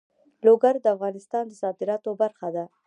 [0.45, 2.65] لوگر د افغانستان د صادراتو برخه ده.